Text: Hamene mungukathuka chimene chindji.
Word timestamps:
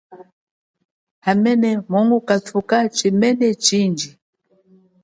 Hamene 1.25 1.69
mungukathuka 1.91 2.77
chimene 2.97 3.47
chindji. 3.65 4.09